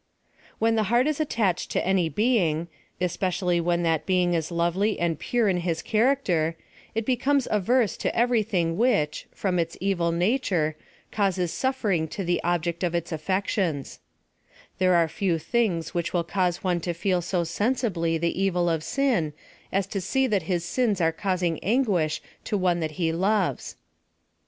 When 0.57 0.73
the 0.73 0.85
heart 0.89 1.05
is 1.05 1.19
attached 1.19 1.69
to 1.69 1.85
any 1.87 2.09
being, 2.09 2.69
espe 2.99 3.27
cially 3.29 3.61
when 3.61 3.83
that 3.83 4.07
being 4.07 4.33
is 4.33 4.49
lovely 4.49 4.99
and 4.99 5.19
pure 5.19 5.47
in 5.47 5.57
his 5.57 5.83
character, 5.83 6.57
it 6.95 7.05
becomes 7.05 7.47
averse 7.51 7.95
to 7.97 8.15
every 8.17 8.41
thing 8.41 8.79
which, 8.79 9.27
from 9.31 9.59
its 9.59 9.77
evil 9.79 10.11
nat.ire, 10.11 10.75
causes 11.11 11.53
suffering 11.53 12.07
to 12.07 12.23
the 12.23 12.41
object 12.43 12.79
PLAN 12.79 12.95
OF 12.95 13.07
SALVATION. 13.07 13.63
190 13.75 13.89
of 13.93 13.93
it5 13.93 13.93
afFections. 13.93 13.99
There 14.79 14.95
are 14.95 15.07
few 15.07 15.37
things 15.37 15.93
which 15.93 16.13
will 16.13 16.23
cause 16.23 16.63
one 16.63 16.79
to 16.81 16.95
feel 16.95 17.21
so 17.21 17.43
sensibly 17.43 18.17
the 18.17 18.41
evil 18.41 18.69
of 18.71 18.83
sin,, 18.83 19.33
as 19.71 19.85
to 19.85 20.01
see 20.01 20.25
that 20.25 20.41
his 20.49 20.65
sins 20.65 20.99
axe 20.99 21.21
causing 21.21 21.59
anguish 21.59 22.23
to 22.45 22.57
one 22.57 22.79
that 22.79 22.93
he 22.97 23.11
loves. 23.11 23.75